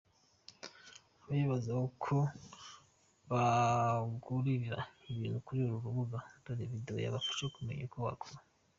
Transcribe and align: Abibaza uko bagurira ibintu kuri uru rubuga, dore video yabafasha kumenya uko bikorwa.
Abibaza 1.25 1.71
uko 1.87 2.15
bagurira 3.31 4.79
ibintu 5.11 5.37
kuri 5.45 5.59
uru 5.63 5.77
rubuga, 5.85 6.17
dore 6.43 6.63
video 6.71 6.95
yabafasha 7.03 7.45
kumenya 7.55 7.83
uko 7.87 7.97
bikorwa. 8.05 8.37